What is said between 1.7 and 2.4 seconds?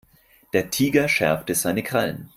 Krallen.